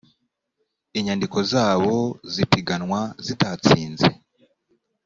inyandiko 0.99 1.37
zabo 1.51 1.95
z 2.31 2.33
ipiganwa 2.43 2.99
zitatsinze 3.25 4.07